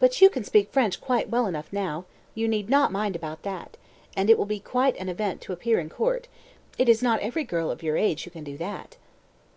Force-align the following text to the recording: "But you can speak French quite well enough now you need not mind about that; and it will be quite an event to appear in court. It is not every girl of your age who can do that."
"But 0.00 0.20
you 0.20 0.28
can 0.28 0.42
speak 0.42 0.72
French 0.72 1.00
quite 1.00 1.28
well 1.30 1.46
enough 1.46 1.72
now 1.72 2.04
you 2.34 2.48
need 2.48 2.68
not 2.68 2.90
mind 2.90 3.14
about 3.14 3.44
that; 3.44 3.76
and 4.16 4.28
it 4.28 4.36
will 4.36 4.44
be 4.44 4.58
quite 4.58 4.96
an 4.96 5.08
event 5.08 5.40
to 5.42 5.52
appear 5.52 5.78
in 5.78 5.88
court. 5.88 6.26
It 6.78 6.88
is 6.88 7.00
not 7.00 7.20
every 7.20 7.44
girl 7.44 7.70
of 7.70 7.80
your 7.80 7.96
age 7.96 8.24
who 8.24 8.30
can 8.30 8.42
do 8.42 8.56
that." 8.58 8.96